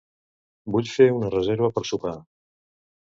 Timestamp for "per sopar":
1.77-2.17